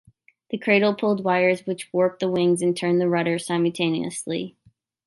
[0.49, 4.57] The cradle pulled wires which warped the wings and turned the rudder simultaneously.